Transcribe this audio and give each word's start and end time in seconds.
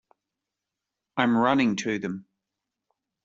I'm 1.15 1.37
running 1.37 1.75
to 1.75 1.99
them. 1.99 2.25